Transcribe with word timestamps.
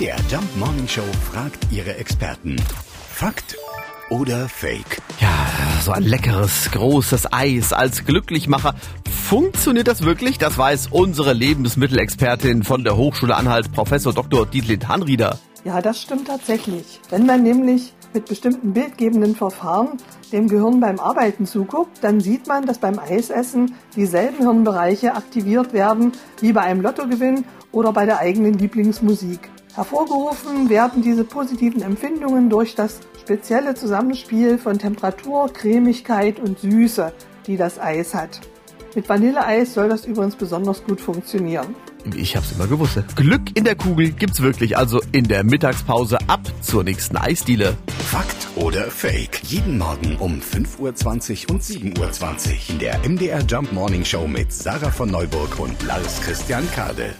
MDR 0.00 0.16
Jump 0.30 0.56
Morning 0.56 0.88
Show 0.88 1.02
fragt 1.30 1.70
ihre 1.70 1.94
Experten. 1.96 2.56
Fakt 3.12 3.58
oder 4.08 4.48
Fake? 4.48 5.02
Ja, 5.20 5.28
so 5.82 5.92
ein 5.92 6.04
leckeres, 6.04 6.70
großes 6.70 7.34
Eis 7.34 7.74
als 7.74 8.06
Glücklichmacher. 8.06 8.74
Funktioniert 9.28 9.88
das 9.88 10.02
wirklich? 10.02 10.38
Das 10.38 10.56
weiß 10.56 10.86
unsere 10.90 11.34
Lebensmittelexpertin 11.34 12.62
von 12.62 12.82
der 12.82 12.96
Hochschule 12.96 13.36
Anhalt, 13.36 13.72
Professor 13.72 14.14
Dr. 14.14 14.46
Dietlin 14.46 14.88
Hanrieder. 14.88 15.38
Ja, 15.64 15.82
das 15.82 16.00
stimmt 16.00 16.28
tatsächlich. 16.28 16.98
Wenn 17.10 17.26
man 17.26 17.42
nämlich 17.42 17.92
mit 18.14 18.24
bestimmten 18.24 18.72
bildgebenden 18.72 19.36
Verfahren 19.36 19.98
dem 20.32 20.48
Gehirn 20.48 20.80
beim 20.80 20.98
Arbeiten 20.98 21.44
zuguckt, 21.44 21.98
dann 22.00 22.22
sieht 22.22 22.46
man, 22.46 22.64
dass 22.64 22.78
beim 22.78 22.98
Eisessen 22.98 23.74
dieselben 23.96 24.38
Hirnbereiche 24.38 25.14
aktiviert 25.14 25.74
werden 25.74 26.12
wie 26.40 26.54
bei 26.54 26.62
einem 26.62 26.80
Lottogewinn 26.80 27.44
oder 27.70 27.92
bei 27.92 28.06
der 28.06 28.18
eigenen 28.18 28.54
Lieblingsmusik. 28.54 29.50
Hervorgerufen 29.74 30.68
werden 30.68 31.02
diese 31.02 31.24
positiven 31.24 31.82
Empfindungen 31.82 32.50
durch 32.50 32.74
das 32.74 33.00
spezielle 33.20 33.74
Zusammenspiel 33.74 34.58
von 34.58 34.78
Temperatur, 34.78 35.52
Cremigkeit 35.52 36.40
und 36.40 36.58
Süße, 36.58 37.12
die 37.46 37.56
das 37.56 37.78
Eis 37.78 38.14
hat. 38.14 38.40
Mit 38.96 39.08
Vanilleeis 39.08 39.74
soll 39.74 39.88
das 39.88 40.04
übrigens 40.04 40.34
besonders 40.34 40.82
gut 40.82 41.00
funktionieren. 41.00 41.76
Ich 42.16 42.34
hab's 42.34 42.50
immer 42.52 42.66
gewusst. 42.66 42.98
Glück 43.14 43.56
in 43.56 43.64
der 43.64 43.76
Kugel 43.76 44.10
gibt's 44.10 44.40
wirklich, 44.40 44.76
also 44.76 45.00
in 45.12 45.24
der 45.24 45.44
Mittagspause 45.44 46.18
ab 46.26 46.40
zur 46.60 46.82
nächsten 46.82 47.16
Eisdiele. 47.16 47.76
Fakt 48.10 48.48
oder 48.56 48.90
Fake? 48.90 49.40
Jeden 49.44 49.78
Morgen 49.78 50.16
um 50.16 50.40
5.20 50.40 51.44
Uhr 51.44 51.54
und 51.54 51.62
7.20 51.62 51.98
Uhr 52.00 52.70
in 52.70 52.78
der 52.80 52.98
MDR 53.08 53.42
Jump 53.46 53.72
Morning 53.72 54.04
Show 54.04 54.26
mit 54.26 54.52
Sarah 54.52 54.90
von 54.90 55.10
Neuburg 55.10 55.60
und 55.60 55.80
Lars 55.84 56.20
Christian 56.22 56.68
Kade. 56.74 57.14